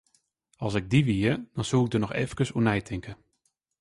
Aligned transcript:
As 0.65 0.73
ik 0.79 0.89
dy 0.91 0.99
wie, 1.07 1.31
dan 1.55 1.65
soe 1.69 1.83
ik 1.83 1.91
der 1.91 2.01
noch 2.03 2.17
efkes 2.23 2.53
oer 2.55 2.65
neitinke. 2.65 3.13